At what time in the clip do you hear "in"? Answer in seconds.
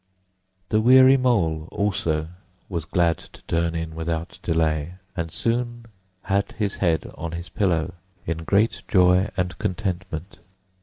3.75-3.93, 8.25-8.39